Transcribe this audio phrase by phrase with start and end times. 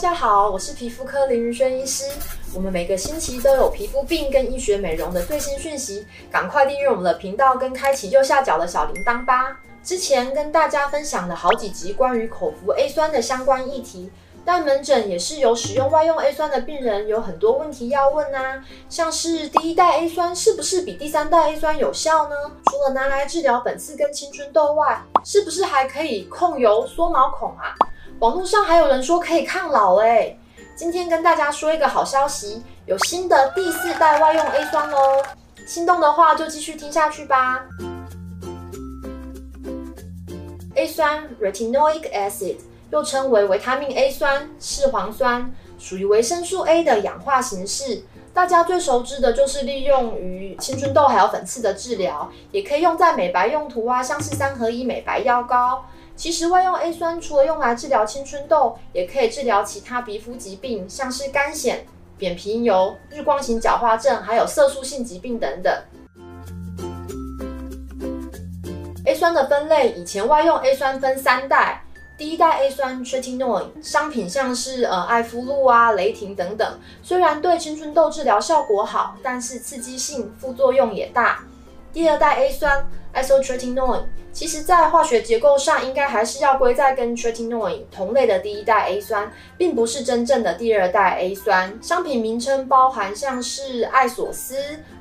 [0.00, 2.10] 大家好，我是皮肤科林云轩医师。
[2.54, 9.58] 我们每个星期都有皮肤病跟医学美容的最新讯息，赶快订阅我们的频道跟开启右下角的小铃铛吧。
[9.84, 14.10] 之前跟大家分享了好几集关于口服 A 酸的相关议题，
[14.42, 22.34] 但门诊也是有使用外用 A 酸的病人有很多问题要问啊，像是第一代 A 酸是不是比第三代 A 酸有效呢？
[22.70, 27.76] 除了拿来治疗粉刺跟青春痘外，是不是还可以控油缩毛孔啊？
[28.20, 30.36] 网络上还有人说可以抗老哎，
[30.76, 35.24] 今天跟大家说一个好消息，有新的第四代外用 A 酸哦，
[35.66, 37.64] 心动的话就继续听下去吧。
[40.74, 42.56] A 酸 （Retinoic acid）
[42.90, 48.02] 又称为维他命 A 酸、视黄酸，属于维生素 A 的氧化形式。
[48.34, 55.86] 大家最熟知的就是利用于青春痘还有粉刺的治疗，也可以用在美白用途啊，像是三合一美白药膏。
[56.20, 61.76] 其实外用 A 酸除了用来治疗青春痘，也可以治疗其他皮肤疾病，像是干癣、
[62.18, 65.74] 扁平疣、日光型角化症，还有色素性疾病等等。
[69.06, 71.82] A 酸的分类，以前外用 A 酸分三代，
[72.18, 81.42] 第一代 A 酸 Tretinoin，商品像是呃艾肤露啊、雷霆等等，虽然对青春痘治疗效果好，但是刺激性、副作用也大。
[81.92, 91.76] 第二代 A 酸 Isotretinoin，其实在化学结构上应该还是要归在跟 Tretinoin 同类的第一代 A 酸，并不是真正的第二代 A 酸。
[91.82, 94.54] 商品名称包含像是艾索斯，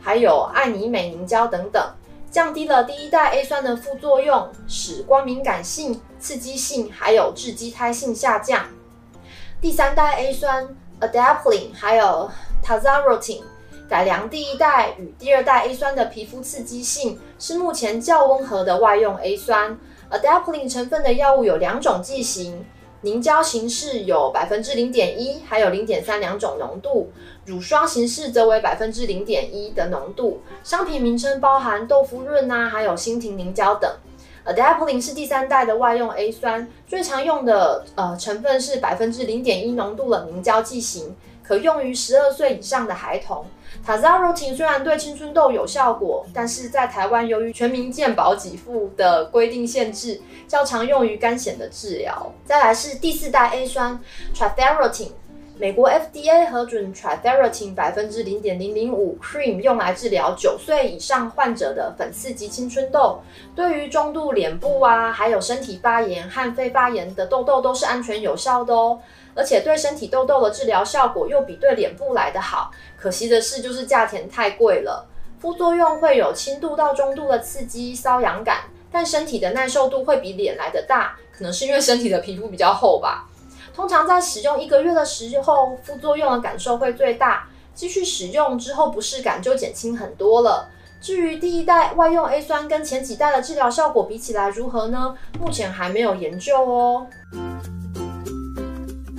[0.00, 1.82] 还有艾尼美凝胶等等，
[2.30, 8.64] 降低了第一代 A 酸的副作用，使光敏感性、刺激性还有致畸胎性下降。
[9.60, 10.68] 第三代 A 酸
[11.00, 12.30] Adapalene 还有
[12.64, 13.42] Tazarotene。
[13.88, 19.78] 改良第一代与第二代 A 酸的皮肤刺激性是目前较温和的外用 A 酸。
[20.10, 22.64] Adapalene 成分的药物有两种剂型，
[23.02, 27.08] 凝胶形式有百分之零点一，还有零点三两种浓度；
[27.44, 30.40] 乳霜形式则为百分之零点一的浓度。
[30.64, 33.88] 商品名称包含豆腐润啊，还有欣婷凝胶等。
[34.44, 41.14] Adapalene 是第三代的外用 A 酸，最常用的呃成分是百分之零点一浓度的凝胶剂型。
[41.46, 43.44] 可用于十二岁以上的孩童。
[43.84, 52.32] 塔扎柔晴虽然对青春痘有效果，但是在台湾由于全民健保给付的规定限制，较常用于肝癣的治疗。
[52.44, 54.00] 再来是第四代 A 酸
[54.34, 55.10] ，trifarotin
[55.58, 59.16] 美国 FDA 核准 t r i t h e r o t i n 百分之零点零零五
[59.22, 63.18] cream 用来治疗九岁以上患者的粉刺及青春痘，
[63.54, 69.00] 对于中度脸部啊，还有身体发炎和肺发炎的痘痘都是安全有效的哦。
[69.34, 75.06] 而且对身体痘痘的治疗效果又比对脸部来得好，可惜的是就是价钱太贵了。
[75.40, 83.26] 副作用会有轻度到中度的刺激、瘙痒感，但身体的耐受度会比脸来得大，可能是因为身体的皮肤比较厚吧。
[83.76, 90.70] 通常在使用一个月的时候，副作用的感受会最大，继续使用之后不适感就减轻很多了。
[90.98, 95.14] 至于第一代外用 A 酸跟前几代的治疗效果比起来如何呢？
[95.38, 97.06] 目前还没有研究哦。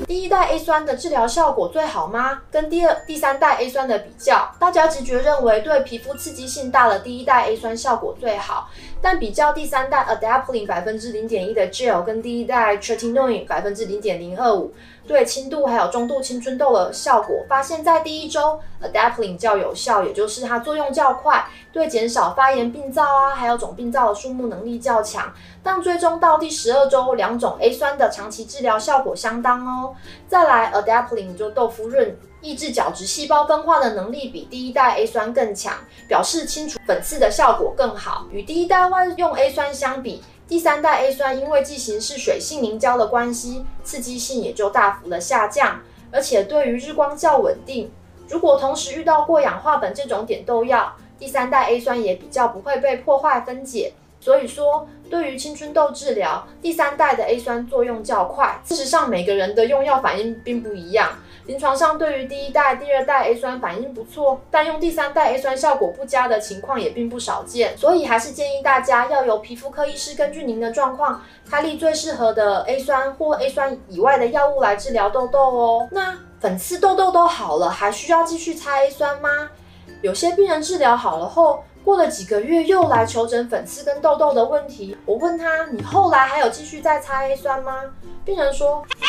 [0.08, 2.42] 第一代 A 酸的治疗效果最好吗？
[2.50, 8.70] 跟第二、第三代 A 酸的比较，大家直觉认为对皮肤刺激性大的第一代 A 酸效果最好。
[9.02, 14.74] 但比较第三代 Adapalene 百分之零点一的 Gel 跟第一代 Tretinoin 百分之零点零二五，
[15.08, 25.34] 对轻度还有中度青春痘的效果，发现在第一周 Adapalene 较有效，也就是它作用较快，对减少发炎病灶啊，还有肿病灶的数目能力较强。
[25.62, 29.94] 但最终到第十二周，两种 A 酸的长期治疗效果相当哦。
[30.28, 32.18] 再来 Adapalene 就豆腐润。
[32.48, 35.74] 抑制角质细胞分化的能力比第一代 A 酸更强，
[36.08, 38.26] 表示清除粉刺的效果更好。
[38.32, 47.92] 与第一代外用 A 酸相比，第三代 A 酸因为剂型是水性凝胶的关系，刺激性也就大幅的下降，而且对于日光较稳定。
[48.30, 53.92] 如果同时遇到过氧化苯这种点痘药，第三代 A 酸也比较不会被破坏分解。
[54.22, 58.60] 所以说，对于青春痘治疗，第三代的 A 酸作用较快。
[58.66, 61.10] 事实上，每个人的用药反应并不一样。
[61.46, 67.78] 临床上，对于第一代、第二代 A 酸反应不错，但用第三代 A 酸效果不佳的情况也并不少见。
[67.78, 75.88] 所以，还是建议大家要由皮肤科医师根据您的状况，开立最适合的 A 酸或 A 酸以外的药物来治疗痘痘哦。
[75.90, 79.30] 那粉刺、痘痘都好了，还需要继续擦 A 酸吗？
[80.02, 84.98] 有些病人治疗好了后，过了几个月又来求诊粉刺跟痘痘的问题。
[85.06, 87.82] 我问他：“你后来还有继续再擦 A 酸吗？”
[88.26, 89.08] 病人说：“啊，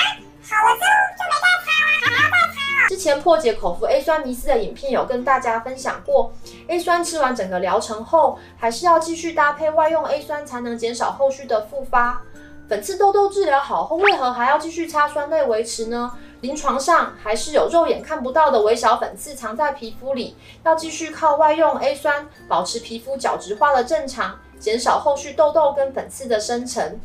[0.49, 6.33] 好了之后就没再擦了，还要再擦了。”之前破解口服 A 酸迷思的影片有跟大家分享过
[6.69, 12.23] ，A 酸吃完整个疗程后，还是要继续搭配外用 A 酸才能减少后续的复发。
[12.69, 16.13] 粉刺、痘痘治疗好后，为何还要继续擦酸类维持呢？
[16.41, 27.01] 临床上还是有肉眼看不到的微小粉刺藏在皮肤里，要继续靠外用 A 酸保持皮肤角质化的正常，减少后续痘痘跟粉刺的生成。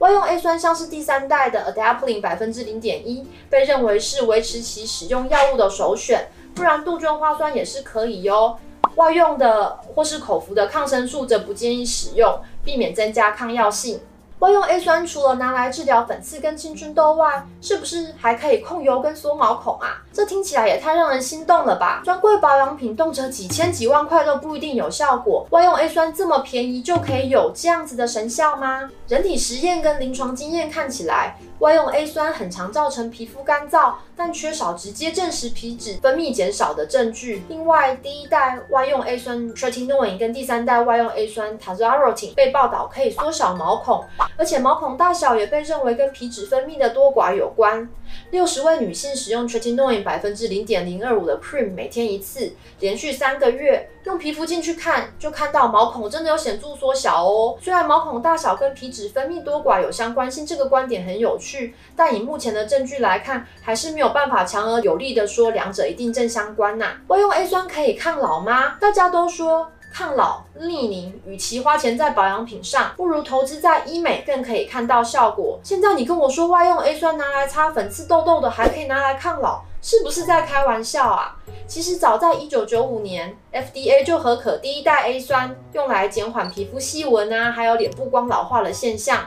[0.00, 8.58] 外用 A 酸像是第三代的 Adapalene 百分之零点一，被认为是维持其使用药物的首选，不然杜鹃花酸也是可以哟。
[8.96, 14.00] 外用的或是口服的抗生素则不建议使用，避免增加抗药性。
[14.44, 20.02] 外用 A 酸除了拿来治疗粉刺跟青春痘外，是不是还可以控油跟缩毛孔啊？
[20.12, 22.02] 这听起来也太让人心动了吧！
[22.04, 28.90] 专柜保养品动辄几千几万块都不一定有效果，外用 A 酸这么便宜就可以有这样子的神效吗？
[29.08, 37.42] 人体实验跟临床经验看起来，外用 A 酸很常造成皮肤干燥，但缺少直接证实皮脂分泌减少的证据。
[37.48, 44.04] 另外，第一代外用 A 酸 Tretinoin 跟第三代外用 A 酸 tazarotin 被报道可以缩小毛孔，
[44.36, 47.88] 而且毛孔大小也被认为跟皮脂分泌的多寡有关。
[48.30, 57.56] 六十位女性使用 Tretinoin 百分之零点零二五的 cream 每天一次，连续三个月，用皮肤镜去看，就看到毛孔真的有显著缩小哦。
[57.60, 66.96] 虽然毛孔大小跟皮脂分泌多寡有相关性，这个观点很有趣，但以目前的证据来看，还是没有办法强而有力的说两者一定正相关呐。
[67.08, 68.76] 外用 A 酸可以抗老吗？
[68.80, 69.70] 大家都说。
[69.96, 75.60] 抗老、逆龄，与其花钱在保养品上，不如投资在医美，更可以看到效果。
[75.62, 81.36] 现在你跟我说外用 A 酸拿来擦粉刺、痘痘的，还可以拿来抗老，是不是在开玩笑啊？
[81.68, 89.20] 其实早在一九九五年，FDA 就核可第一代 A 酸，用来减缓皮肤细纹啊，还有脸部光老化的现象。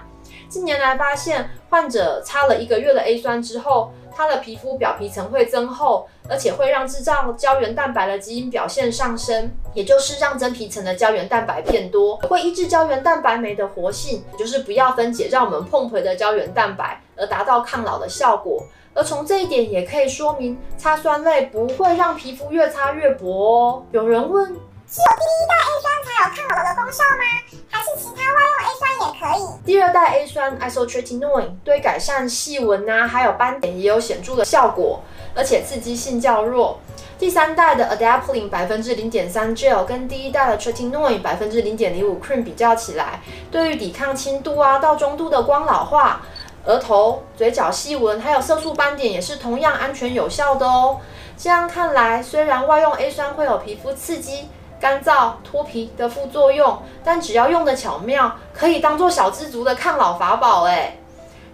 [0.50, 18.64] 近年来发现，患者擦了一个月的 A 酸之后，它的皮肤表皮层会增厚，而且会让制造胶原蛋白的基因表现上升，也就是让真皮层的胶原蛋白变多，会抑制胶原蛋白酶的活性，也就是不要分解让我们碰回的胶原蛋白，而达到抗老的效果。
[18.96, 23.84] 而从这一点也可以说明，擦酸类不会让皮肤越擦越薄哦。
[23.92, 24.58] 有人问。
[24.90, 27.24] 只有第一代 A 酸才有抗老的功效吗？
[27.70, 29.66] 还是其他外用 A 酸也可以？
[29.66, 35.02] 第二代 A 酸 Isotretinoin 对改善细纹啊，还有斑点也有显著的效果，
[35.36, 36.80] 而且刺激性较弱。
[37.20, 43.20] 第三代的 Adapalene 百分之零点三 Gel 跟第一代的 Tretinoin 百分之零点零五 Cream 比较起来，
[43.52, 46.22] 对于抵抗轻度啊到中度的光老化、
[46.64, 51.02] 额头、嘴角细纹还有色素斑点也是同样安全有效的哦。
[51.38, 54.48] 这样看来，虽然外用 A 酸会有皮肤刺激，
[54.80, 60.98] 干燥脱皮的副作用，但只要用得巧妙，可以当做小资族的抗老法宝哎。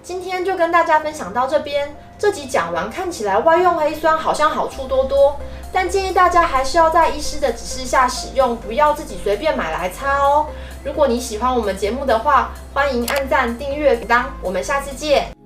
[0.01, 5.37] 今天就跟大家分享到这边，这集讲完，看起来外用黑酸好像好处多多，
[5.71, 10.47] 但建议大家还是要在医师的指示下使用，不要自己随便买来擦哦。
[10.83, 15.42] 如果你喜欢我们节目的话，欢迎按赞、订阅、当，我们下次见。